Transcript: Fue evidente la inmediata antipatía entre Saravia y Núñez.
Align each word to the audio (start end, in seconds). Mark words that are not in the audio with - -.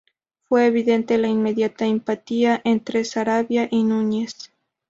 Fue 0.49 0.65
evidente 0.65 1.19
la 1.19 1.27
inmediata 1.27 1.85
antipatía 1.85 2.59
entre 2.63 3.05
Saravia 3.05 3.67
y 3.69 3.83
Núñez. 3.83 4.51